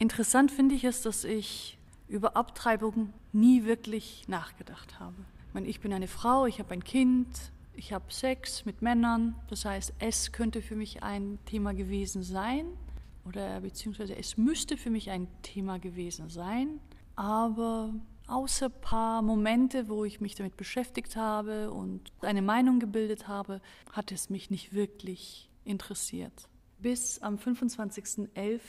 [0.00, 1.76] Interessant finde ich es, dass ich
[2.08, 5.14] über Abtreibung nie wirklich nachgedacht habe.
[5.48, 7.28] Ich, meine, ich bin eine Frau, ich habe ein Kind,
[7.74, 9.34] ich habe Sex mit Männern.
[9.50, 12.64] Das heißt, es könnte für mich ein Thema gewesen sein
[13.26, 16.80] oder beziehungsweise es müsste für mich ein Thema gewesen sein.
[17.14, 17.92] Aber
[18.26, 23.60] außer ein paar Momente, wo ich mich damit beschäftigt habe und eine Meinung gebildet habe,
[23.92, 26.48] hat es mich nicht wirklich interessiert.
[26.78, 28.60] Bis am 25.11.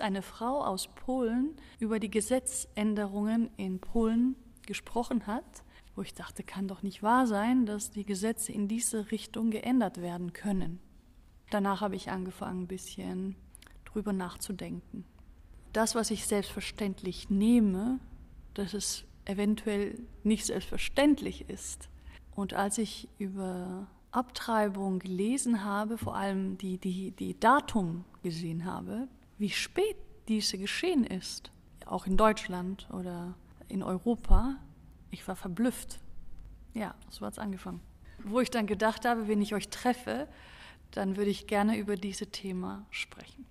[0.00, 4.36] eine Frau aus Polen über die Gesetzänderungen in Polen
[4.66, 9.10] gesprochen hat, wo ich dachte, kann doch nicht wahr sein, dass die Gesetze in diese
[9.10, 10.80] Richtung geändert werden können.
[11.50, 13.36] Danach habe ich angefangen, ein bisschen
[13.84, 15.04] drüber nachzudenken.
[15.72, 18.00] Das, was ich selbstverständlich nehme,
[18.54, 21.88] dass es eventuell nicht selbstverständlich ist.
[22.34, 29.08] Und als ich über Abtreibung gelesen habe, vor allem die, die, die Datum gesehen habe,
[29.38, 29.96] wie spät
[30.28, 31.50] diese geschehen ist,
[31.86, 33.34] auch in Deutschland oder
[33.68, 34.56] in Europa,
[35.10, 36.00] ich war verblüfft.
[36.74, 37.80] Ja, so hat es angefangen.
[38.22, 40.28] Wo ich dann gedacht habe, wenn ich euch treffe,
[40.90, 43.44] dann würde ich gerne über dieses Thema sprechen.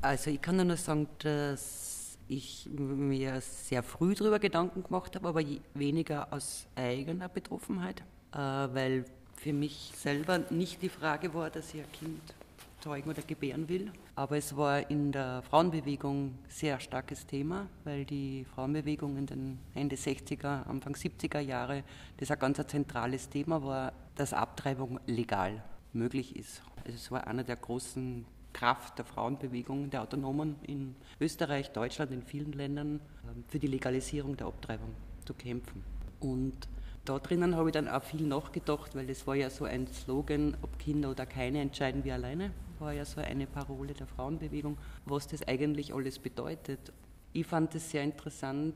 [0.00, 5.42] Also ich kann nur sagen, dass ich mir sehr früh darüber Gebdanken gemacht habe, aber
[5.74, 9.04] weniger aus eigener Betroffenheit, äh, weil
[9.36, 12.34] für mich selber nicht die Frage war, dass ich ein Kind
[12.80, 13.92] zeugen oder gebären will.
[14.14, 19.96] Aber es war in der Frauenbewegung sehr starkes Thema, weil die Frauenbewegung in den Ende
[19.96, 21.84] 60er, Anfang 70er Jahre
[22.16, 25.62] das ein ganz zentrales Thema war, dass Abtreibung legal
[25.92, 26.62] möglich ist.
[26.84, 32.22] Also es war einer der großen Kraft der Frauenbewegung, der Autonomen in Österreich, Deutschland, in
[32.22, 35.84] vielen Ländern ähm, für die Legalisierung der Abtreibung zu kämpfen.
[36.20, 36.68] Und
[37.04, 40.56] da drinnen habe ich dann auch viel nachgedacht, weil das war ja so ein Slogan,
[40.62, 45.26] ob Kinder oder keine, entscheiden wir alleine, war ja so eine Parole der Frauenbewegung, was
[45.26, 46.92] das eigentlich alles bedeutet.
[47.32, 48.74] Ich fand es sehr interessant,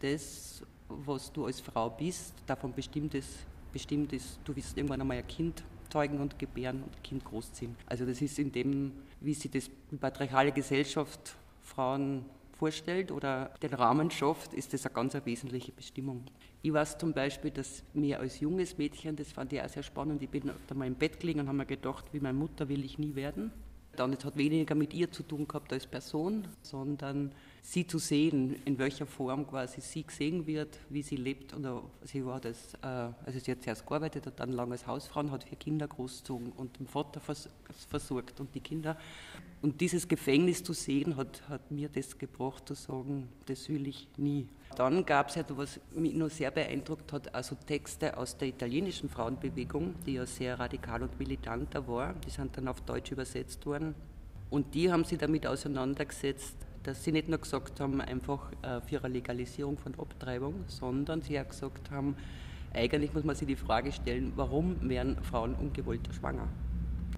[0.00, 5.18] das, was du als Frau bist, davon bestimmt ist, bestimmt ist, du wirst irgendwann einmal
[5.18, 7.76] ein Kind zeugen und gebären und ein Kind großziehen.
[7.86, 8.92] Also das ist in dem
[9.22, 14.94] wie sich das die patriarchale Gesellschaft Frauen vorstellt oder den Rahmen schafft, ist das eine
[14.94, 16.24] ganz wesentliche Bestimmung.
[16.64, 20.22] Ich weiß zum Beispiel, dass mir als junges Mädchen, das fand ich auch sehr spannend,
[20.22, 22.84] ich bin da mal im Bett gelegen und habe mir gedacht, wie meine Mutter will
[22.84, 23.50] ich nie werden.
[23.96, 27.32] Dann, es hat weniger mit ihr zu tun gehabt als Person, sondern
[27.64, 31.54] sie zu sehen, in welcher Form quasi sie gesehen wird, wie sie lebt.
[31.54, 35.20] Oder sie war das, äh, also sie hat zuerst gearbeitet, hat dann lange als Hausfrau
[35.20, 37.48] und hat vier Kinder großgezogen und den Vater vers
[37.88, 38.98] versorgt und die Kinder.
[39.62, 44.08] Und dieses Gefängnis zu sehen, hat, hat mir das gebracht, zu sagen, das will ich
[44.16, 44.48] nie.
[44.76, 49.08] Dann gab es ja, was mich nur sehr beeindruckt hat, also Texte aus der italienischen
[49.08, 52.14] Frauenbewegung, die ja sehr radikal und militanter war.
[52.26, 53.94] Die sind dann auf Deutsch übersetzt worden.
[54.50, 59.02] Und die haben sich damit auseinandergesetzt, dass sie nicht nur gesagt haben, einfach äh, für
[59.04, 62.16] eine Legalisierung von Abtreibung, sondern sie auch gesagt haben,
[62.74, 66.48] eigentlich muss man sich die Frage stellen, warum werden Frauen ungewollt schwanger?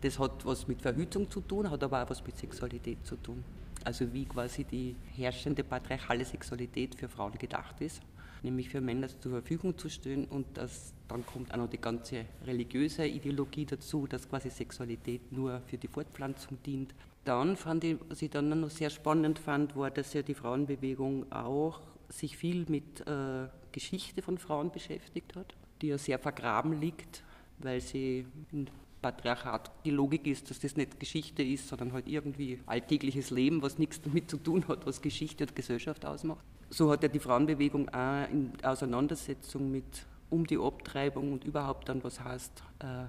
[0.01, 3.43] Das hat was mit Verhütung zu tun, hat aber auch was mit Sexualität zu tun.
[3.85, 8.03] Also wie quasi die herrschende patriarchale Sexualität für Frauen gedacht ist,
[8.45, 12.27] nämlich für Männer zur Verfügung zu stellen und das, dann kommt auch noch die ganze
[12.47, 16.95] religiöse Ideologie dazu, dass quasi Sexualität nur für die Fortpflanzung dient.
[17.25, 21.33] Dann fand ich, was ich dann noch sehr spannend fand, war, dass ja die Frauenbewegung
[21.33, 27.25] auch sich viel mit äh, Geschichte von Frauen beschäftigt hat, die ja sehr vergraben liegt,
[27.59, 28.67] weil sie im
[29.05, 33.79] Patriarchat die Logik ist, dass das nicht Geschichte ist, sondern halt irgendwie alltägliches Leben, was
[33.79, 36.43] nichts damit zu tun hat, was Geschichte und Gesellschaft ausmacht.
[36.71, 42.03] So hat ja die Frauenbewegung auch in Auseinandersetzung mit um die Abtreibung und überhaupt dann,
[42.03, 43.05] was heißt äh,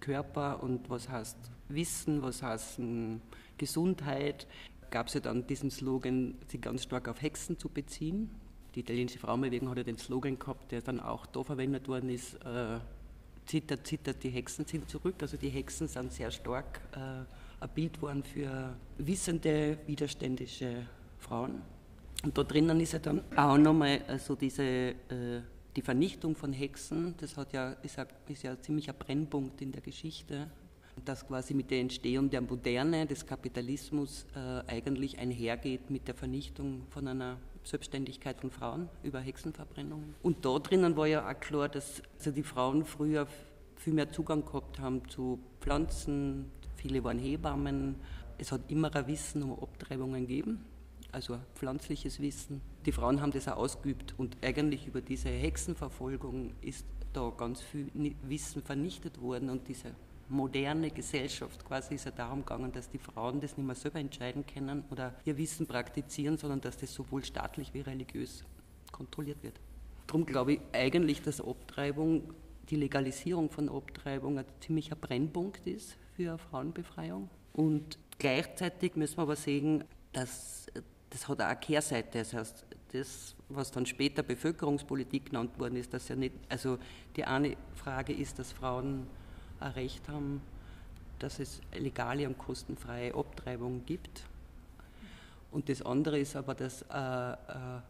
[0.00, 1.38] Körper und was heißt
[1.70, 2.78] Wissen, was heißt
[3.56, 4.46] Gesundheit,
[4.90, 8.30] gab es ja dann diesen Slogan, sich ganz stark auf Hexen zu beziehen.
[8.74, 12.34] Die italienische Frauenbewegung hat ja den Slogan gehabt, der dann auch da verwendet worden ist,
[12.44, 12.78] äh,
[13.46, 15.16] zittert, zittert, die Hexen sind zurück.
[15.20, 16.98] Also die Hexen sind sehr stark äh,
[17.62, 20.86] ein Bild worden für wissende, widerständische
[21.18, 21.62] Frauen.
[22.22, 24.94] Und da drinnen ist ja dann auch nochmal so also diese, äh,
[25.76, 29.72] die Vernichtung von Hexen, das hat ja, ist, ja, ist ja ziemlich ein Brennpunkt in
[29.72, 30.48] der Geschichte
[31.04, 36.86] dass quasi mit der Entstehung der Moderne, des Kapitalismus äh, eigentlich einhergeht mit der Vernichtung
[36.90, 40.14] von einer Selbstständigkeit von Frauen über Hexenverbrennungen.
[40.22, 43.26] Und da drinnen war ja auch klar, dass also die Frauen früher
[43.76, 47.96] viel mehr Zugang gehabt haben zu Pflanzen, viele waren Hebammen,
[48.38, 50.64] es hat immer ein Wissen um Abtreibungen gegeben,
[51.12, 52.60] also pflanzliches Wissen.
[52.84, 57.90] Die Frauen haben das auch ausgeübt und eigentlich über diese Hexenverfolgung ist da ganz viel
[58.22, 59.92] Wissen vernichtet worden und diese
[60.28, 64.44] moderne Gesellschaft quasi ist ja darum gegangen, dass die Frauen das nicht mehr selber entscheiden
[64.46, 68.44] können oder ihr Wissen praktizieren, sondern dass das sowohl staatlich wie religiös
[68.92, 69.60] kontrolliert wird.
[70.06, 72.34] Darum glaube ich eigentlich, dass Abtreibung,
[72.70, 77.28] die Legalisierung von Abtreibung ein ziemlicher Brennpunkt ist für Frauenbefreiung.
[77.52, 80.66] Und gleichzeitig müssen wir aber sehen, dass
[81.10, 82.18] das hat auch eine Kehrseite.
[82.18, 86.78] Das heißt, das, was dann später Bevölkerungspolitik genannt worden ist, dass ja nicht, also
[87.16, 89.06] die eine Frage ist, dass Frauen
[89.60, 90.40] ein Recht haben,
[91.18, 94.24] dass es legale und kostenfreie Abtreibung gibt.
[95.50, 97.36] Und das andere ist aber, dass äh, äh,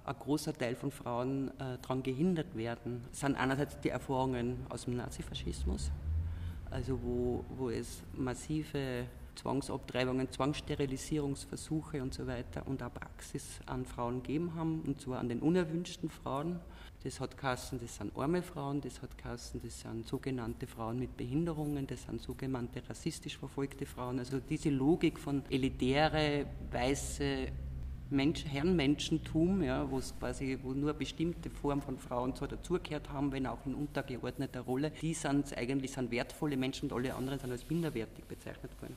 [0.05, 3.03] ein großer Teil von Frauen äh, daran gehindert werden.
[3.11, 5.91] Das sind einerseits die Erfahrungen aus dem Nazifaschismus,
[6.71, 14.23] also wo, wo es massive Zwangsabtreibungen, Zwangssterilisierungsversuche und so weiter und auch Praxis an Frauen
[14.23, 16.61] gegeben haben, und zwar an den unerwünschten Frauen.
[17.05, 21.15] Das hat Kassen, das sind arme Frauen, das hat Kassen, das sind sogenannte Frauen mit
[21.19, 24.19] Behinderungen, das sind sogenannte rassistisch verfolgte Frauen.
[24.19, 27.49] Also diese Logik von elitäre, weiße
[28.09, 33.33] Mensch, Herrenmenschentum, ja, wo es quasi, wo nur bestimmte Form von Frauen zwar dazugehört haben,
[33.33, 37.51] wenn auch in untergeordneter Rolle, die sind eigentlich sind wertvolle Menschen und alle anderen sind
[37.51, 38.97] als minderwertig bezeichnet worden.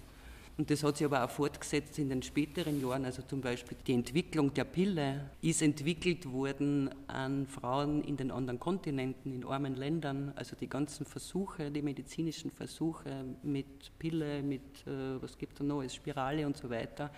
[0.58, 3.06] Und das hat sich aber auch fortgesetzt in den späteren Jahren.
[3.06, 8.60] Also zum Beispiel die Entwicklung der Pille ist entwickelt worden an Frauen in den anderen
[8.60, 10.34] Kontinenten, in armen Ländern.
[10.36, 15.64] Also die ganzen Versuche, die medizinischen Versuche mit Pille, mit, äh, was gibt es da
[15.64, 17.12] noch, Spirale und so weiter,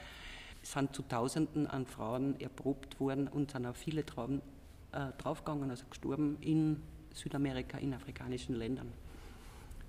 [0.62, 4.30] sind zu Tausenden an Frauen erprobt worden und sind auch viele drauf,
[4.92, 6.82] äh, draufgegangen, also gestorben in
[7.14, 8.92] Südamerika, in afrikanischen Ländern.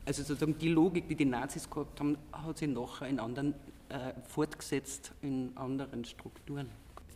[0.04, 3.54] Also sozusagen die Logik, die die Nazis gehabt haben, hat sich nachher in anderen
[3.88, 6.68] äh, fortgesetzt, in anderen Strukturen.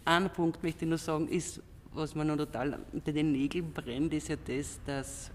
[0.05, 4.13] Ein Punkt möchte ich nur sagen, ist, was mir noch total unter den Nägeln brennt,
[4.13, 5.31] ist ja das, dass,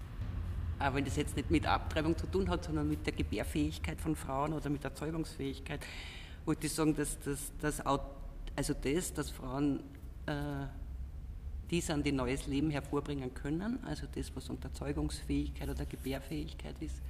[0.78, 4.14] auch wenn das jetzt nicht mit Abtreibung zu tun hat, sondern mit der Gebärfähigkeit von
[4.14, 5.80] Frauen oder mit der Erzeugungsfähigkeit,
[6.44, 9.80] wollte ich sagen, dass das, dass also das, dass Frauen
[10.26, 10.66] äh,
[11.70, 17.00] die sind, die neues Leben hervorbringen können, also das, was unter Erzeugungsfähigkeit oder Gebärfähigkeit ist,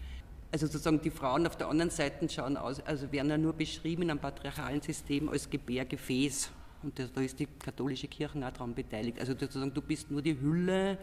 [0.53, 4.03] also sozusagen die Frauen auf der anderen Seite schauen aus, also werden ja nur beschrieben
[4.03, 6.51] in einem patriarchalen System als Gebärgefäß.
[6.83, 9.21] Und da ist die katholische Kirche auch daran beteiligt.
[9.21, 10.99] Also sozusagen, du bist nur die Hülle,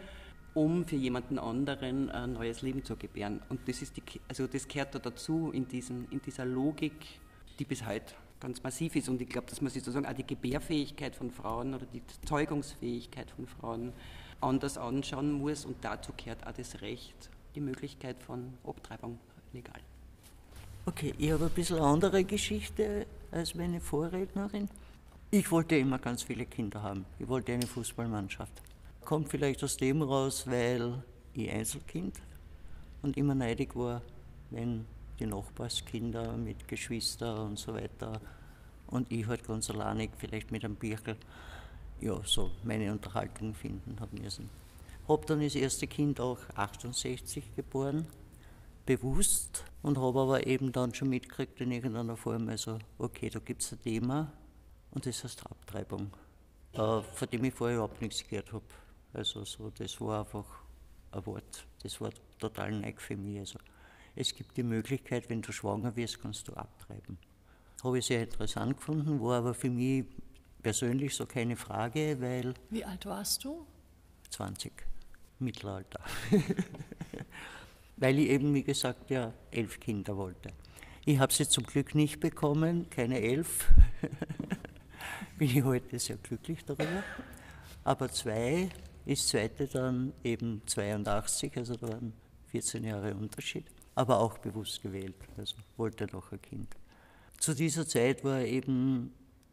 [0.54, 3.40] um für jemanden anderen ein neues Leben zu gebären.
[3.48, 6.94] Und das, ist die, also das gehört da dazu in, diesen, in dieser Logik,
[7.58, 9.08] die bis heute ganz massiv ist.
[9.08, 13.30] Und ich glaube, dass man sich sozusagen auch die Gebärfähigkeit von Frauen oder die Zeugungsfähigkeit
[13.30, 13.92] von Frauen
[14.40, 15.64] anders anschauen muss.
[15.64, 19.18] Und dazu gehört auch das Recht, die Möglichkeit von Abtreibung
[19.52, 19.80] legal.
[20.86, 24.68] Okay, ich habe ein bisschen andere Geschichte als meine Vorrednerin.
[25.30, 27.04] Ich wollte immer ganz viele Kinder haben.
[27.18, 28.62] Ich wollte eine Fußballmannschaft.
[29.04, 31.02] Kommt vielleicht aus dem raus, weil
[31.34, 32.14] ich Einzelkind
[33.02, 34.00] und immer neidig war,
[34.50, 34.86] wenn
[35.18, 38.20] die Nachbarskinder mit Geschwistern und so weiter
[38.86, 41.16] und ich halt ganz alleinig, vielleicht mit einem Birkel,
[42.00, 44.48] ja, so meine Unterhaltung finden haben müssen.
[45.06, 48.06] Habe dann das erste Kind auch 68 geboren
[48.88, 53.62] bewusst und habe aber eben dann schon mitgekriegt in irgendeiner Form, also okay, da gibt
[53.62, 54.32] es ein Thema
[54.92, 56.10] und das heißt Abtreibung,
[56.72, 58.64] äh, von dem ich vorher überhaupt nichts gehört habe.
[59.12, 60.46] Also so, das war einfach
[61.12, 63.40] ein Wort, das war total neu für mich.
[63.40, 63.58] Also
[64.16, 67.18] es gibt die Möglichkeit, wenn du schwanger wirst, kannst du abtreiben.
[67.84, 70.06] Habe ich sehr interessant gefunden, war aber für mich
[70.62, 72.54] persönlich so keine Frage, weil...
[72.70, 73.66] Wie alt warst du?
[74.30, 74.72] 20,
[75.40, 76.00] Mittelalter.
[78.00, 80.50] weil ich eben, wie gesagt, ja elf Kinder wollte.
[81.04, 83.70] Ich habe sie zum Glück nicht bekommen, keine elf.
[85.38, 87.02] Bin ich heute sehr glücklich darüber.
[87.84, 88.68] Aber zwei,
[89.06, 92.12] das zweite dann eben 82, also da waren
[92.48, 93.64] 14 Jahre Unterschied.
[93.94, 96.68] Aber auch bewusst gewählt, also wollte noch ein Kind.
[97.38, 99.12] Zu dieser Zeit war eben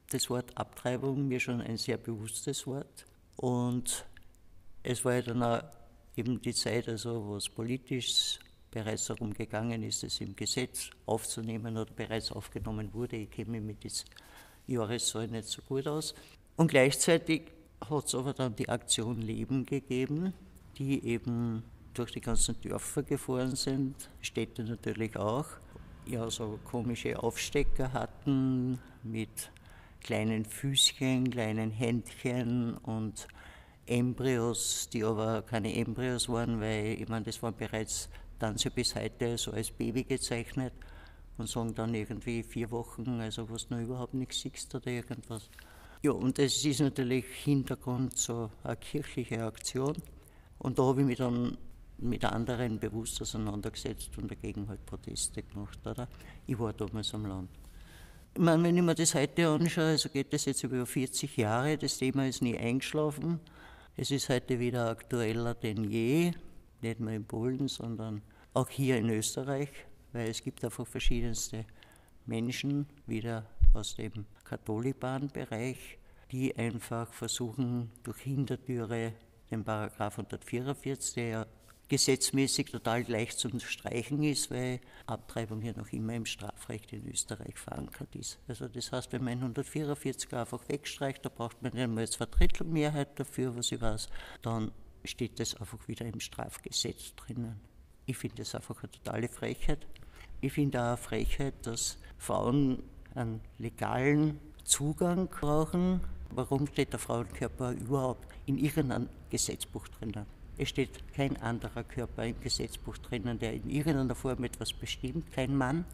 [0.10, 3.06] das Wort Abtreibung mir schon ein sehr bewusstes Wort.
[3.38, 4.06] Und
[4.84, 5.64] es war ja dann auch
[6.18, 8.40] eben die Zeit, also wo es politisch
[8.72, 13.16] bereits darum gegangen ist, es im Gesetz aufzunehmen oder bereits aufgenommen wurde.
[13.16, 14.06] Ich kenne mich mit dieser
[14.68, 16.14] Jahreszahl nicht so gut aus.
[16.58, 17.44] Und gleichzeitig
[17.90, 20.34] hat es aber dann die Aktion Leben gegeben,
[20.78, 25.46] die eben durch die ganzen Dörfer gefahren sind, Städte natürlich auch,
[26.06, 29.52] ja, so komische Aufstecker hatten mit
[30.02, 33.28] kleinen Füßchen, kleinen Händchen und
[33.88, 38.96] Embryos, die aber keine Embryos waren, weil ich meine, das waren bereits dann sie bis
[38.96, 40.74] heute so als Baby gezeichnet
[41.38, 45.50] und sagen dann irgendwie vier Wochen, also was du noch überhaupt nichts siehst oder irgendwas.
[46.02, 49.96] Ja, und das ist natürlich Hintergrund so eine kirchliche Aktion.
[50.60, 51.58] Und da habe ich mich dann
[51.98, 55.80] mit anderen bewusst auseinandergesetzt und dagegen halt Proteste gemacht.
[55.86, 56.08] Oder?
[56.46, 57.50] Ich war damals am Land.
[58.36, 61.78] Ich meine, wenn ich mir das heute anschaue, also geht das jetzt über 40 Jahre,
[61.78, 63.40] das Thema ist nie eingeschlafen.
[63.98, 66.34] Es ist heute wieder aktueller denn je,
[66.82, 68.22] nicht nur in Polen, sondern
[68.54, 69.70] auch hier in Österreich,
[70.12, 71.66] weil es gibt einfach verschiedenste
[72.26, 75.98] Menschen, wieder aus dem Katholibanbereich,
[76.30, 79.14] die einfach versuchen, durch Hintertüre
[79.50, 81.46] den Paragraph 144, der ja
[81.88, 87.58] gesetzmäßig total leicht zu streichen ist, weil Abtreibung ja noch immer im Strafrecht in Österreich
[87.58, 88.40] verankert ist.
[88.48, 92.66] Also das heißt, wenn man 144 einfach wegstreicht, da braucht man nicht mal zwei Drittel
[92.66, 94.10] Mehrheit dafür, was ich weiß,
[94.42, 94.72] dann
[95.04, 97.60] steht das einfach wieder im Strafgesetz drinnen.
[98.08, 99.86] Ich finde das einfach eine totale Frechheit.
[100.42, 106.02] Ich finde auch eine Frechheit, dass Frauen einen legalen Zugang brauchen.
[106.32, 110.26] Warum steht der Frauenkörper überhaupt in irgendeinem Gesetzbuch drinnen?
[110.58, 115.56] Es steht kein anderer Körper im Gesetzbuch drinnen, der in irgendeiner Form etwas bestimmt, kein
[115.56, 115.86] Mann,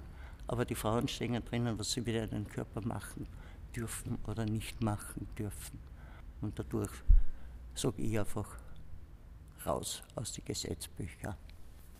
[0.48, 3.27] aber die Frauen stehen drinnen, was sie mit einem Körper machen
[3.75, 5.80] dürfen oder nicht machen dürfen.
[6.41, 6.91] Und dadurch
[7.74, 8.58] sage ich einfach
[9.65, 11.36] raus aus den Gesetzbüchern.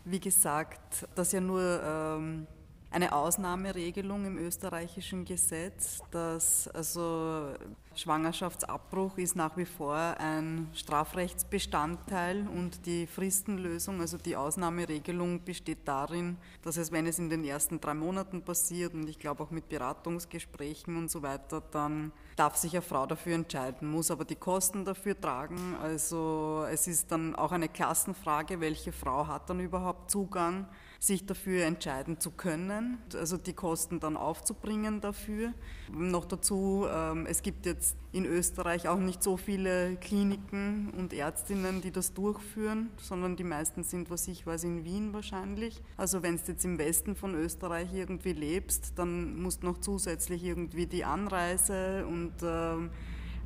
[0.06, 2.48] Wie gesagt, dass ja nur ähm
[2.92, 7.54] eine Ausnahmeregelung im österreichischen Gesetz, dass also
[7.96, 16.38] Schwangerschaftsabbruch ist nach wie vor ein Strafrechtsbestandteil und die Fristenlösung, also die Ausnahmeregelung besteht darin,
[16.64, 19.70] dass es, wenn es in den ersten drei Monaten passiert und ich glaube auch mit
[19.70, 24.84] Beratungsgesprächen und so weiter, dann darf sich eine Frau dafür entscheiden, muss aber die Kosten
[24.84, 25.76] dafür tragen.
[25.82, 30.68] Also es ist dann auch eine Klassenfrage, welche Frau hat dann überhaupt Zugang
[31.02, 35.52] sich dafür entscheiden zu können, also die Kosten dann aufzubringen dafür.
[35.92, 41.82] Noch dazu, ähm, es gibt jetzt in Österreich auch nicht so viele Kliniken und Ärztinnen,
[41.82, 45.82] die das durchführen, sondern die meisten sind, was ich weiß, in Wien wahrscheinlich.
[45.98, 50.86] Also wenn du jetzt im Westen von Österreich irgendwie lebst, dann musst noch zusätzlich irgendwie
[50.86, 52.92] die Anreise und ähm,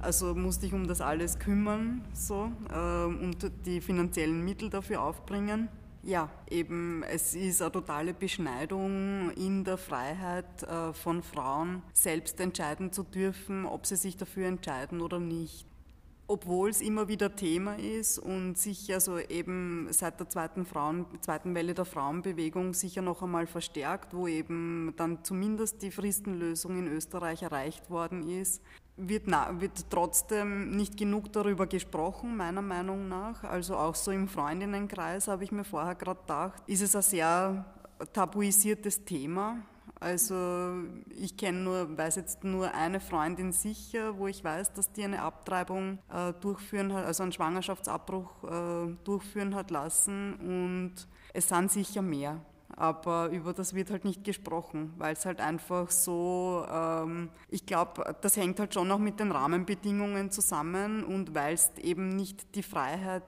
[0.01, 5.69] also musste ich um das alles kümmern so, ähm, und die finanziellen Mittel dafür aufbringen.
[6.07, 12.91] Ja, eben, es ist eine totale Beschneidung in der Freiheit äh, von Frauen, selbst entscheiden
[12.91, 15.65] zu dürfen, ob sie sich dafür entscheiden oder nicht.
[16.27, 21.55] Obwohl es immer wieder Thema ist und sich also eben seit der zweiten, Frauen, zweiten
[21.55, 27.41] Welle der Frauenbewegung sicher noch einmal verstärkt, wo eben dann zumindest die Fristenlösung in Österreich
[27.41, 28.61] erreicht worden ist,
[28.97, 33.43] wird, na, wird trotzdem nicht genug darüber gesprochen, meiner Meinung nach.
[33.43, 37.65] Also auch so im Freundinnenkreis habe ich mir vorher gerade gedacht, ist es ein sehr
[38.13, 39.57] tabuisiertes Thema.
[39.99, 40.73] Also
[41.09, 45.21] ich kenne nur, weiß jetzt nur eine Freundin sicher, wo ich weiß, dass die eine
[45.21, 52.01] Abtreibung äh, durchführen hat, also einen Schwangerschaftsabbruch äh, durchführen hat lassen und es sind sicher
[52.01, 52.41] mehr
[52.75, 58.15] aber über das wird halt nicht gesprochen, weil es halt einfach so, ähm, ich glaube,
[58.21, 62.63] das hängt halt schon auch mit den Rahmenbedingungen zusammen und weil es eben nicht die
[62.63, 63.23] Freiheit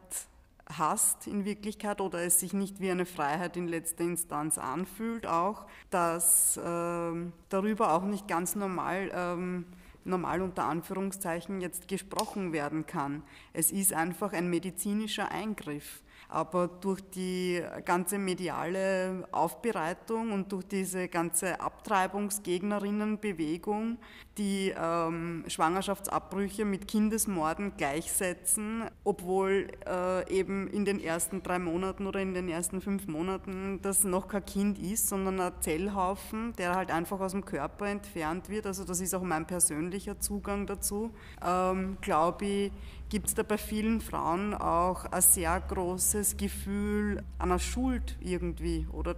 [0.70, 5.66] hast in Wirklichkeit oder es sich nicht wie eine Freiheit in letzter Instanz anfühlt, auch,
[5.89, 9.66] dass ähm, darüber auch nicht ganz normal ähm,
[10.08, 13.24] normal unter Anführungszeichen jetzt gesprochen werden kann.
[13.54, 16.01] Es ist einfach ein medizinischer Eingriff.
[16.29, 23.97] Aber durch die ganze mediale Aufbereitung und durch diese ganze Abtreibungsgegnerinnenbewegung,
[24.38, 32.19] die ähm, Schwangerschaftsabbrüche mit Kindesmorden gleichsetzen, obwohl äh, eben in den ersten drei Monaten oder
[32.19, 36.91] in den ersten fünf Monaten das noch kein Kind ist, sondern ein Zellhaufen, der halt
[36.91, 38.67] einfach aus dem Körper entfernt wird.
[38.67, 41.12] Also das ist auch mein persönlicher Zugang dazu.
[41.45, 42.71] Ähm, Glaube ich,
[43.09, 49.15] gibt es da bei vielen Frauen auch ein sehr großes Gefühl einer Schuld irgendwie oder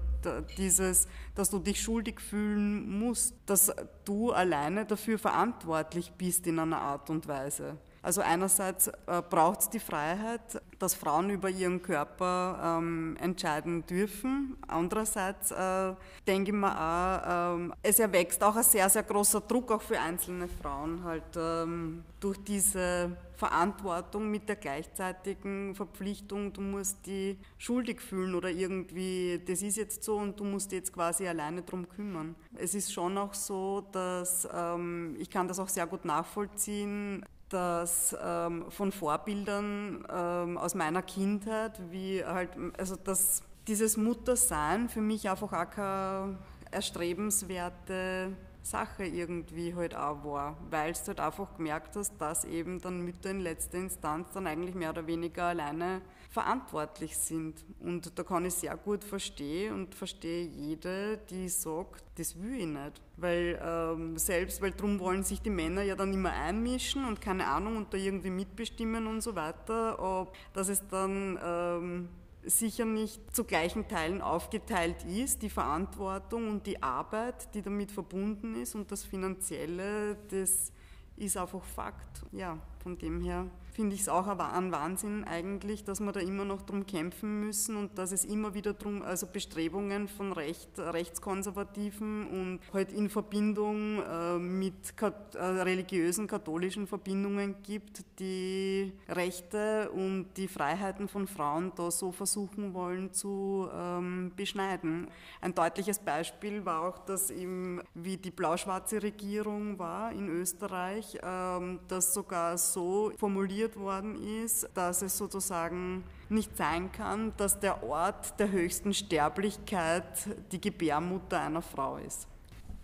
[0.57, 3.71] dieses, dass du dich schuldig fühlen musst, dass
[4.05, 7.77] du alleine dafür verantwortlich bist in einer Art und Weise.
[8.01, 14.55] Also einerseits äh, braucht es die Freiheit, dass Frauen über ihren Körper ähm, entscheiden dürfen.
[14.67, 15.93] Andererseits äh,
[16.27, 19.99] denke ich mir auch, ähm, es erwächst auch ein sehr, sehr großer Druck auch für
[19.99, 28.01] einzelne Frauen halt ähm, durch diese Verantwortung mit der gleichzeitigen Verpflichtung, du musst die schuldig
[28.01, 32.35] fühlen oder irgendwie, das ist jetzt so und du musst jetzt quasi alleine drum kümmern.
[32.55, 38.15] Es ist schon auch so, dass ähm, ich kann das auch sehr gut nachvollziehen, dass
[38.21, 45.29] ähm, von Vorbildern ähm, aus meiner Kindheit, wie halt, also dass dieses Muttersein für mich
[45.29, 46.37] einfach auch keine
[46.71, 53.01] erstrebenswerte Sache irgendwie halt auch war, weil du halt einfach gemerkt hast, dass eben dann
[53.01, 57.65] Mütter in letzter Instanz dann eigentlich mehr oder weniger alleine verantwortlich sind.
[57.79, 62.67] Und da kann ich sehr gut verstehen und verstehe jede, die sagt, das will ich
[62.67, 63.01] nicht.
[63.17, 67.47] Weil ähm, selbst, weil darum wollen sich die Männer ja dann immer einmischen und keine
[67.47, 72.09] Ahnung und da irgendwie mitbestimmen und so weiter, ob, dass es dann ähm,
[72.43, 78.55] sicher nicht zu gleichen Teilen aufgeteilt ist, die Verantwortung und die Arbeit, die damit verbunden
[78.55, 80.71] ist und das Finanzielle, das
[81.17, 82.23] ist einfach Fakt.
[82.31, 83.47] Ja, von dem her
[83.79, 87.77] finde ich es auch ein Wahnsinn eigentlich, dass wir da immer noch drum kämpfen müssen
[87.77, 94.01] und dass es immer wieder drum, also Bestrebungen von Recht, Rechtskonservativen und halt in Verbindung
[94.03, 101.89] äh, mit äh, religiösen katholischen Verbindungen gibt, die Rechte und die Freiheiten von Frauen da
[101.89, 105.07] so versuchen wollen zu ähm, beschneiden.
[105.39, 111.79] Ein deutliches Beispiel war auch, dass im, wie die blau-schwarze Regierung war in Österreich, ähm,
[111.87, 117.83] das sogar so formuliert formuliert worden ist, dass es sozusagen nicht sein kann, dass der
[117.83, 120.03] Ort der höchsten Sterblichkeit
[120.51, 122.27] die Gebärmutter einer Frau ist.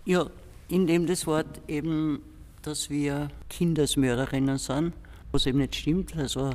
[0.05, 0.27] Ja,
[0.67, 2.21] indem das Wort eben,
[2.61, 4.93] dass wir Kindesmörderinnen sind,
[5.31, 6.51] was eben nicht stimmt, also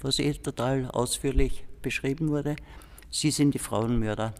[0.00, 2.56] was eh total ausführlich beschrieben wurde,
[3.10, 4.34] sie sind die Frauenmörder.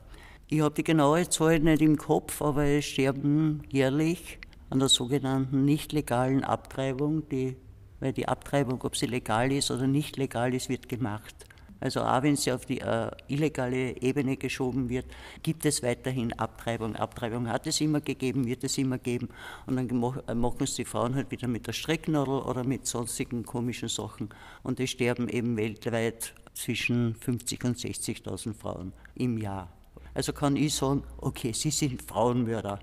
[0.49, 5.65] Ich habe die genaue Zahl nicht im Kopf, aber es sterben jährlich an der sogenannten
[5.65, 7.57] nicht legalen Abtreibung die
[8.01, 11.47] weil die Abtreibung, ob sie legal ist oder nicht legal ist, wird gemacht.
[11.81, 15.07] Also auch wenn sie auf die äh, illegale Ebene geschoben wird,
[15.43, 16.95] gibt es weiterhin Abtreibung.
[16.95, 19.31] Abtreibung hat es immer gegeben, wird es immer geben.
[19.67, 23.45] Und dann äh, machen es die Frauen halt wieder mit der Strecknadel oder mit sonstigen
[23.45, 24.29] komischen Sachen.
[24.63, 29.73] Und es sterben eben weltweit zwischen 50.000 und 60.000 Frauen im Jahr.
[30.13, 32.79] Also kann ich sagen, okay, sie sind Frauenmörder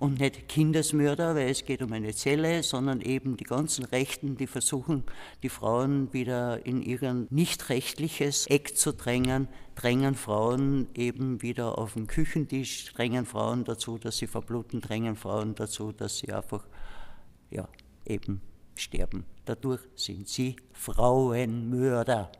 [0.00, 4.46] und nicht Kindesmörder, weil es geht um eine Zelle, sondern eben die ganzen Rechten, die
[4.46, 5.04] versuchen,
[5.42, 11.94] die Frauen wieder in ihr nicht rechtliches Eck zu drängen, drängen Frauen eben wieder auf
[11.94, 16.64] den Küchentisch, drängen Frauen dazu, dass sie verbluten, drängen Frauen dazu, dass sie einfach,
[17.50, 17.68] ja,
[18.06, 18.40] eben
[18.76, 19.26] sterben.
[19.44, 22.32] Dadurch sind sie Frauenmörder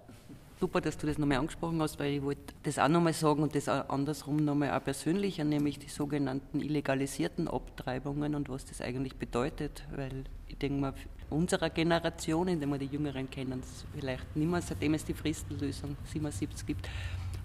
[0.61, 3.55] super, dass du das nochmal angesprochen hast, weil ich wollte das auch nochmal sagen und
[3.55, 9.16] das auch andersrum nochmal auch persönlicher, nämlich die sogenannten illegalisierten Abtreibungen und was das eigentlich
[9.16, 10.94] bedeutet, weil ich denke mal,
[11.31, 15.14] unserer Generation, in der wir die Jüngeren kennen, es vielleicht nicht mehr, seitdem es die
[15.14, 16.88] Fristenlösung 77 gibt,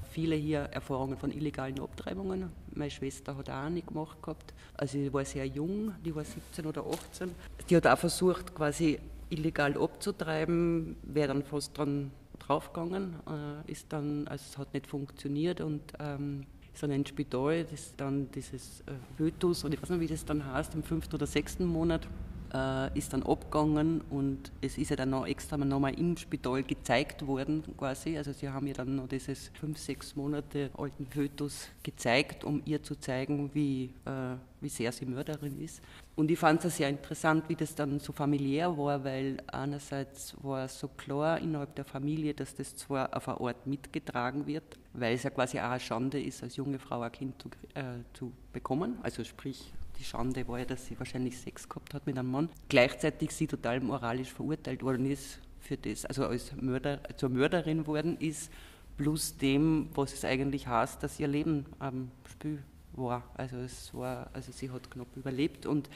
[0.10, 2.50] viele hier Erfahrungen von illegalen Abtreibungen.
[2.74, 4.54] Meine Schwester hat auch eine gemacht gehabt.
[4.74, 7.32] Also sie war sehr jung, die war 17 oder 18.
[7.70, 9.00] Die hat auch versucht, quasi
[9.30, 12.12] illegal abzutreiben, wäre dann fast dran
[12.48, 17.64] draufgegangen, äh, ist dann, also es hat nicht funktioniert und ähm, ist dann ins Spital,
[17.64, 20.84] das ist dann dieses äh, Fötus, und ich weiß nicht, wie das dann heißt, im
[20.84, 22.08] fünften oder sechsten Monat,
[22.56, 27.28] äh, ist dann abgegangen und es ist ja dann noch extra nochmal im Spital gezeigt
[27.28, 28.18] worden quasi.
[28.18, 32.82] Also sie haben ja dann noch dieses fünf, sechs Monate alten Fötus gezeigt, um ihr
[32.82, 35.82] zu zeigen, wie, äh, wie sehr sie Mörderin ist.
[36.16, 40.64] Und ich fand es sehr interessant, wie das dann so familiär war, weil einerseits war
[40.64, 45.16] es so klar innerhalb der Familie, dass das zwar auf eine Art mitgetragen wird, weil
[45.16, 48.32] es ja quasi auch eine Schande ist, als junge Frau ein Kind zu, äh, zu
[48.54, 52.32] bekommen, also sprich die Schande war ja, dass sie wahrscheinlich Sex gehabt hat mit einem
[52.32, 52.50] Mann.
[52.70, 58.18] Gleichzeitig sie total moralisch verurteilt worden ist für das, also als Mörder, zur Mörderin worden
[58.18, 58.52] ist,
[58.98, 63.24] plus dem, was es eigentlich heißt, dass ihr Leben am Spiel war.
[63.34, 65.90] Also es war, also sie hat knapp überlebt und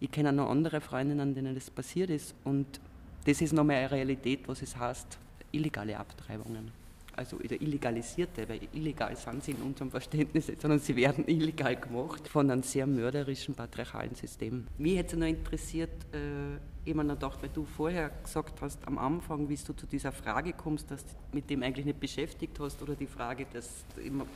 [0.00, 2.80] ich kenne noch andere Freundinnen, denen das passiert ist und
[3.24, 5.18] das ist nochmal eine Realität, was es heißt,
[5.52, 6.81] illegale Abtreibungen
[7.16, 11.76] also oder illegalisierte, weil illegal sind sie in unserem Verständnis nicht, sondern sie werden illegal
[11.76, 14.66] gemacht von einem sehr mörderischen patriarchalen System.
[14.78, 18.98] Mich hätte es noch interessiert, äh, ich noch gedacht, weil du vorher gesagt hast am
[18.98, 22.82] Anfang, wie du zu dieser Frage kommst, dass du mit dem eigentlich nicht beschäftigt hast
[22.82, 23.84] oder die Frage, dass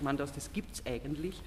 [0.00, 1.42] man das, das gibt es eigentlich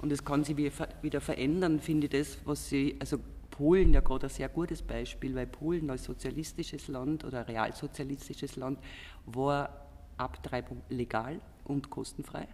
[0.00, 3.18] und es kann sich wieder verändern, finde ich das, was sie, also
[3.50, 8.78] Polen ja gerade ein sehr gutes Beispiel, weil Polen als sozialistisches Land oder realsozialistisches Land
[9.26, 9.79] war
[10.20, 12.46] Abtreibung legal und kostenfrei.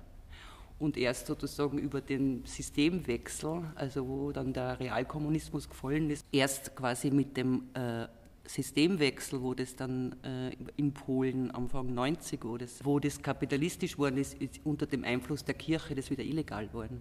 [0.79, 7.11] Und erst sozusagen über den Systemwechsel, also wo dann der Realkommunismus gefallen ist, erst quasi
[7.11, 8.07] mit dem äh,
[8.45, 14.19] Systemwechsel, wo das dann äh, in Polen Anfang 90 wo das, wo das kapitalistisch worden
[14.19, 17.01] ist, ist unter dem Einfluss der Kirche das wieder illegal worden,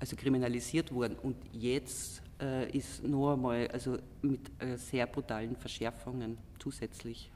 [0.00, 1.16] also kriminalisiert worden.
[1.22, 7.30] Und jetzt äh, ist nur einmal, also mit sehr brutalen Verschärfungen zusätzlich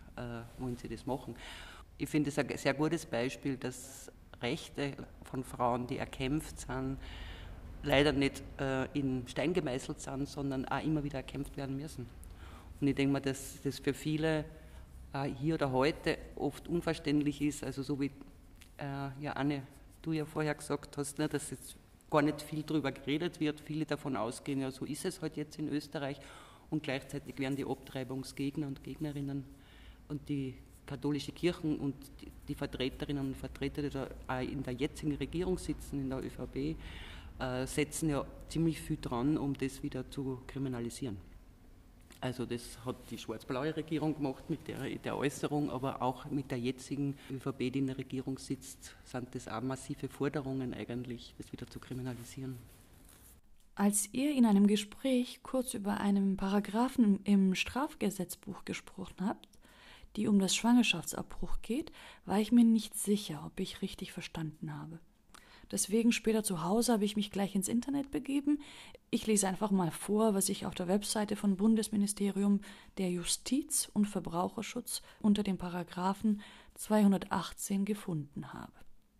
[0.58, 1.34] wollen sie das machen
[1.98, 4.10] ich finde es ein sehr gutes Beispiel, dass
[4.42, 6.98] Rechte von Frauen, die erkämpft sind,
[7.82, 12.06] leider nicht äh, in Stein gemeißelt sind, sondern auch immer wieder erkämpft werden müssen.
[12.80, 14.44] Und ich denke mal, dass das für viele
[15.12, 18.10] äh, hier oder heute oft unverständlich ist, also so wie
[18.78, 19.62] äh, ja Anne,
[20.02, 21.76] du ja vorher gesagt hast, ne, dass jetzt
[22.10, 25.58] gar nicht viel darüber geredet wird, viele davon ausgehen, ja so ist es halt jetzt
[25.58, 26.20] in Österreich
[26.70, 29.44] und gleichzeitig werden die Abtreibungsgegner und Gegnerinnen
[30.08, 31.94] und die katholische Kirchen und
[32.48, 36.76] die, Vertreterinnen und Vertreter, die da in der jetzigen Regierung sitzen, in der ÖVP,
[37.38, 41.16] äh, setzen ja ziemlich viel dran, um das wieder zu kriminalisieren.
[42.20, 46.58] Also das hat die schwarz-blaue Regierung gemacht mit der, der, Äußerung, aber auch mit der
[46.58, 51.66] jetzigen ÖVP, die in der Regierung sitzt, sind das auch massive Forderungen eigentlich, das wieder
[51.66, 52.56] zu kriminalisieren.
[53.74, 59.48] Als ihr in einem Gespräch kurz über einen Paragraphen im Strafgesetzbuch gesprochen habt,
[60.16, 61.92] die um das Schwangerschaftsabbruch geht,
[62.24, 65.00] war ich mir nicht sicher, ob ich richtig verstanden habe.
[65.70, 68.60] Deswegen später zu Hause habe ich mich gleich ins Internet begeben.
[69.10, 72.60] Ich lese einfach mal vor, was ich auf der Webseite von Bundesministerium
[72.98, 76.42] der Justiz und Verbraucherschutz unter dem Paragraphen
[76.74, 78.72] 218 gefunden habe.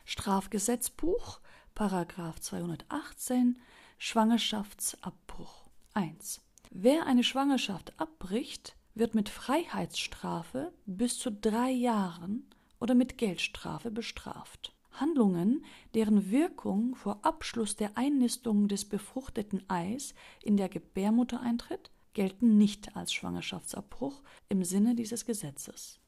[0.05, 1.41] Strafgesetzbuch,
[1.75, 3.59] Paragraph 218,
[3.99, 6.41] Schwangerschaftsabbruch 1.
[6.71, 12.47] Wer eine Schwangerschaft abbricht, wird mit Freiheitsstrafe bis zu drei Jahren
[12.79, 14.73] oder mit Geldstrafe bestraft.
[14.93, 22.57] Handlungen, deren Wirkung vor Abschluss der Einnistung des befruchteten Eis in der Gebärmutter eintritt, gelten
[22.59, 25.99] nicht als Schwangerschaftsabbruch im Sinne dieses Gesetzes.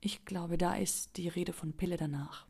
[0.00, 2.46] Ich glaube, da ist die Rede von Pille danach.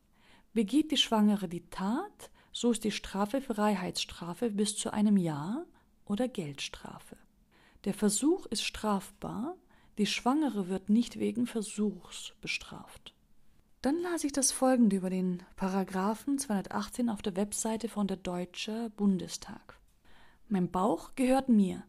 [0.52, 5.66] Begeht die Schwangere die Tat, so ist die Strafe Freiheitsstrafe bis zu einem Jahr
[6.04, 7.16] oder Geldstrafe.
[7.84, 9.56] Der Versuch ist strafbar,
[9.98, 13.14] die Schwangere wird nicht wegen Versuchs bestraft.
[13.82, 18.90] Dann las ich das folgende über den Paragraphen 218 auf der Webseite von der Deutsche
[18.96, 19.78] Bundestag.
[20.48, 21.84] Mein Bauch gehört mir.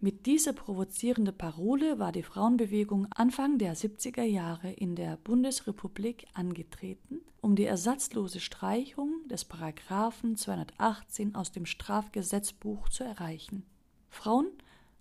[0.00, 7.20] Mit dieser provozierenden Parole war die Frauenbewegung Anfang der 70er Jahre in der Bundesrepublik angetreten,
[7.40, 13.64] um die ersatzlose Streichung des Paragraphen 218 aus dem Strafgesetzbuch zu erreichen.
[14.10, 14.48] Frauen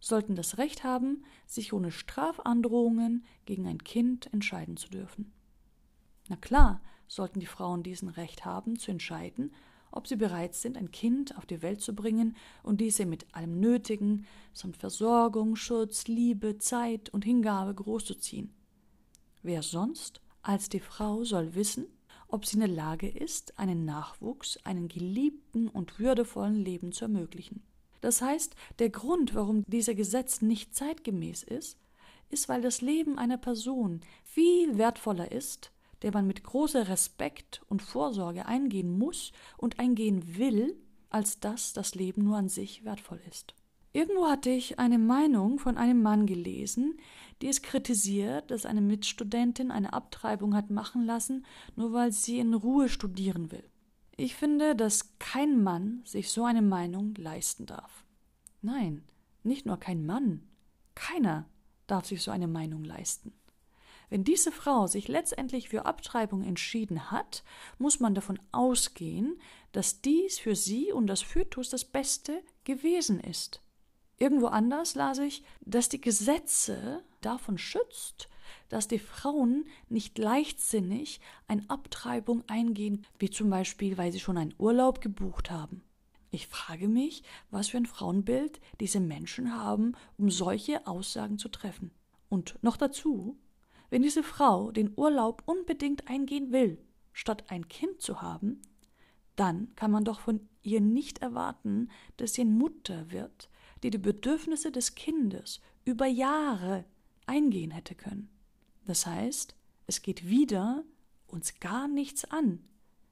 [0.03, 5.31] sollten das Recht haben, sich ohne Strafandrohungen gegen ein Kind entscheiden zu dürfen.
[6.27, 9.53] Na klar, sollten die Frauen diesen Recht haben, zu entscheiden,
[9.91, 13.61] ob sie bereit sind, ein Kind auf die Welt zu bringen und diese mit allem
[13.61, 18.53] Nötigen, samt Versorgung, Schutz, Liebe, Zeit und Hingabe großzuziehen.
[19.41, 21.85] Wer sonst als die Frau soll wissen,
[22.27, 27.63] ob sie in der Lage ist, einen Nachwuchs, einen geliebten und würdevollen Leben zu ermöglichen.
[28.03, 31.77] Das heißt, der Grund, warum dieser Gesetz nicht zeitgemäß ist,
[32.29, 37.81] ist, weil das Leben einer Person viel wertvoller ist der man mit großer Respekt und
[37.81, 40.75] Vorsorge eingehen muss und eingehen will,
[41.09, 43.55] als dass das Leben nur an sich wertvoll ist.
[43.93, 46.97] Irgendwo hatte ich eine Meinung von einem Mann gelesen,
[47.41, 52.53] die es kritisiert, dass eine Mitstudentin eine Abtreibung hat machen lassen, nur weil sie in
[52.53, 53.63] Ruhe studieren will.
[54.15, 58.05] Ich finde, dass kein Mann sich so eine Meinung leisten darf.
[58.61, 59.03] Nein,
[59.43, 60.47] nicht nur kein Mann,
[60.95, 61.49] keiner
[61.87, 63.33] darf sich so eine Meinung leisten.
[64.09, 67.43] Wenn diese Frau sich letztendlich für Abtreibung entschieden hat,
[67.79, 73.61] muss man davon ausgehen, dass dies für sie und das Fötus das Beste gewesen ist.
[74.17, 78.29] Irgendwo anders las ich, dass die Gesetze davon schützt,
[78.73, 84.55] dass die Frauen nicht leichtsinnig eine Abtreibung eingehen, wie zum Beispiel, weil sie schon einen
[84.57, 85.83] Urlaub gebucht haben.
[86.31, 91.91] Ich frage mich, was für ein Frauenbild diese Menschen haben, um solche Aussagen zu treffen.
[92.29, 93.37] Und noch dazu,
[93.91, 98.63] wenn diese Frau den Urlaub unbedingt eingehen will, statt ein Kind zu haben,
[99.35, 103.51] dann kann man doch von ihr nicht erwarten, dass sie eine Mutter wird,
[103.83, 106.85] die die Bedürfnisse des Kindes über Jahre
[107.27, 108.32] eingehen hätte können.
[108.85, 109.55] Das heißt,
[109.87, 110.83] es geht wieder
[111.27, 112.63] uns gar nichts an,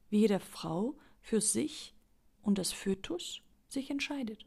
[0.10, 1.96] wie jede Frau für sich
[2.42, 4.46] und das Fötus sich entscheidet.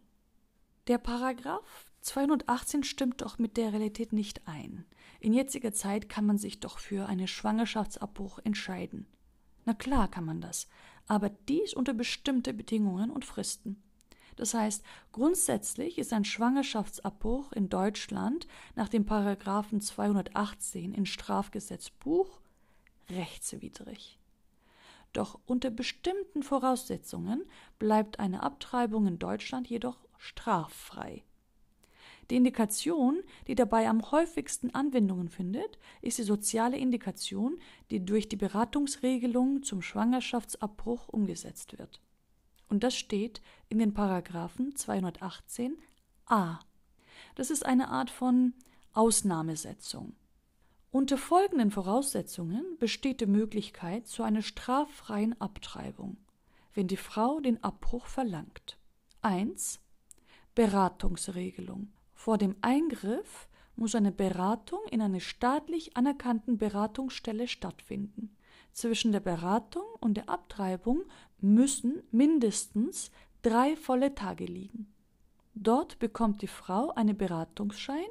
[0.87, 4.84] Der Paragraph 218 stimmt doch mit der Realität nicht ein.
[5.20, 9.06] In jetziger Zeit kann man sich doch für einen Schwangerschaftsabbruch entscheiden.
[9.64, 10.68] Na klar kann man das,
[11.06, 13.82] aber dies unter bestimmte Bedingungen und Fristen.
[14.36, 22.40] Das heißt, grundsätzlich ist ein Schwangerschaftsabbruch in Deutschland nach dem Paragraphen 218 in Strafgesetzbuch
[23.10, 24.18] rechtswidrig.
[25.12, 27.44] Doch unter bestimmten Voraussetzungen
[27.78, 31.22] bleibt eine Abtreibung in Deutschland jedoch straffrei.
[32.30, 37.58] Die Indikation, die dabei am häufigsten Anwendungen findet, ist die soziale Indikation,
[37.90, 42.00] die durch die Beratungsregelung zum Schwangerschaftsabbruch umgesetzt wird.
[42.68, 46.59] Und das steht in den Paragraphen 218a.
[47.35, 48.55] Das ist eine Art von
[48.92, 50.14] Ausnahmesetzung.
[50.90, 56.18] Unter folgenden Voraussetzungen besteht die Möglichkeit zu einer straffreien Abtreibung,
[56.72, 58.79] wenn die Frau den Abbruch verlangt.
[59.22, 59.81] 1.
[60.55, 61.92] Beratungsregelung.
[62.12, 68.37] Vor dem Eingriff muss eine Beratung in einer staatlich anerkannten Beratungsstelle stattfinden.
[68.74, 71.04] Zwischen der Beratung und der Abtreibung
[71.40, 74.92] müssen mindestens drei volle Tage liegen.
[75.54, 78.04] Dort bekommt die Frau einen Beratungsschein.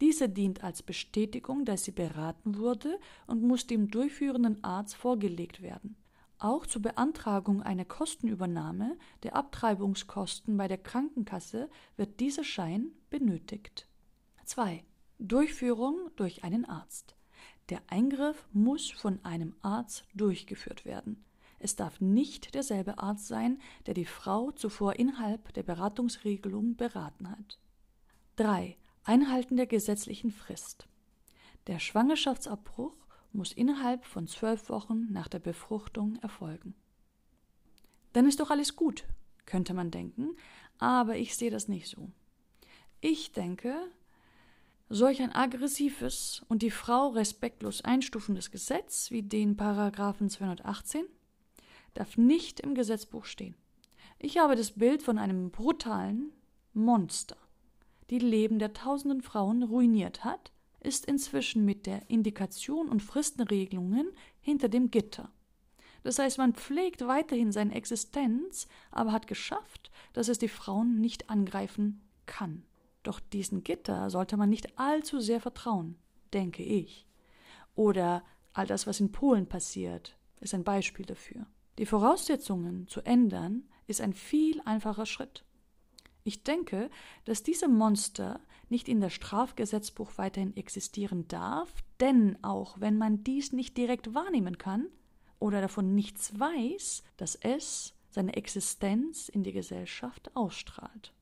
[0.00, 5.96] Dieser dient als Bestätigung, dass sie beraten wurde und muss dem durchführenden Arzt vorgelegt werden.
[6.38, 13.86] Auch zur Beantragung einer Kostenübernahme der Abtreibungskosten bei der Krankenkasse wird dieser Schein benötigt.
[14.46, 14.82] 2.
[15.20, 17.17] Durchführung durch einen Arzt.
[17.68, 21.24] Der Eingriff muss von einem Arzt durchgeführt werden.
[21.58, 27.58] Es darf nicht derselbe Arzt sein, der die Frau zuvor innerhalb der Beratungsregelung beraten hat.
[28.36, 28.76] 3.
[29.04, 30.88] Einhalten der gesetzlichen Frist.
[31.66, 32.94] Der Schwangerschaftsabbruch
[33.32, 36.74] muss innerhalb von zwölf Wochen nach der Befruchtung erfolgen.
[38.12, 39.04] Dann ist doch alles gut,
[39.44, 40.36] könnte man denken,
[40.78, 42.10] aber ich sehe das nicht so.
[43.00, 43.76] Ich denke,
[44.90, 51.04] Solch ein aggressives und die Frau respektlos einstufendes Gesetz wie den Paragraphen 218
[51.92, 53.54] darf nicht im Gesetzbuch stehen.
[54.18, 56.32] Ich habe das Bild von einem brutalen
[56.72, 57.36] Monster,
[58.08, 64.08] die Leben der tausenden Frauen ruiniert hat, ist inzwischen mit der Indikation und Fristenregelungen
[64.40, 65.30] hinter dem Gitter.
[66.02, 71.28] Das heißt, man pflegt weiterhin seine Existenz, aber hat geschafft, dass es die Frauen nicht
[71.28, 72.62] angreifen kann.
[73.08, 75.96] Doch diesen Gitter sollte man nicht allzu sehr vertrauen,
[76.34, 77.06] denke ich.
[77.74, 81.46] Oder all das, was in Polen passiert, ist ein Beispiel dafür.
[81.78, 85.42] Die Voraussetzungen zu ändern, ist ein viel einfacher Schritt.
[86.22, 86.90] Ich denke,
[87.24, 93.54] dass diese Monster nicht in der Strafgesetzbuch weiterhin existieren darf, denn auch wenn man dies
[93.54, 94.86] nicht direkt wahrnehmen kann
[95.38, 101.14] oder davon nichts weiß, dass es seine Existenz in die Gesellschaft ausstrahlt.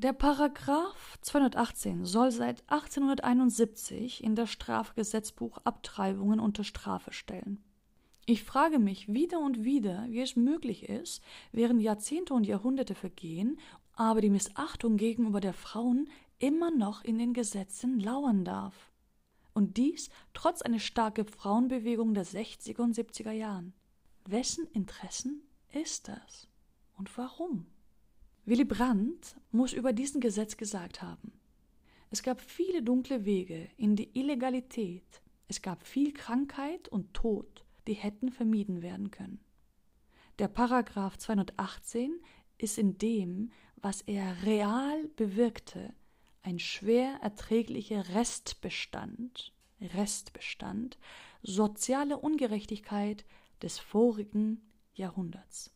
[0.00, 7.64] Der Paragraph 218 soll seit 1871 in das Strafgesetzbuch Abtreibungen unter Strafe stellen.
[8.24, 13.58] Ich frage mich wieder und wieder, wie es möglich ist, während Jahrzehnte und Jahrhunderte vergehen,
[13.92, 16.08] aber die Missachtung gegenüber der Frauen
[16.38, 18.92] immer noch in den Gesetzen lauern darf.
[19.52, 23.72] Und dies trotz einer starken Frauenbewegung der 60er und 70er Jahren.
[24.28, 26.46] Wessen Interessen ist das?
[26.96, 27.66] Und warum?
[28.48, 31.32] Willy Brandt muss über diesen Gesetz gesagt haben.
[32.08, 35.20] Es gab viele dunkle Wege in die Illegalität.
[35.48, 39.44] Es gab viel Krankheit und Tod, die hätten vermieden werden können.
[40.38, 42.22] Der Paragraph 218
[42.56, 45.92] ist in dem, was er real bewirkte,
[46.40, 50.96] ein schwer erträglicher Restbestand, Restbestand,
[51.42, 53.26] soziale Ungerechtigkeit
[53.60, 54.62] des vorigen
[54.94, 55.70] Jahrhunderts.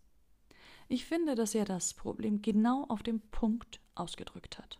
[0.92, 4.78] Ich finde, dass er das Problem genau auf dem Punkt ausgedrückt hat.